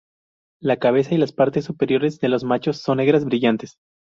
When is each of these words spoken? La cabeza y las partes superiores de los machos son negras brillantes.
La 0.59 0.77
cabeza 0.77 1.13
y 1.13 1.19
las 1.19 1.31
partes 1.31 1.63
superiores 1.65 2.19
de 2.19 2.27
los 2.27 2.43
machos 2.43 2.77
son 2.77 2.97
negras 2.97 3.23
brillantes. 3.23 3.75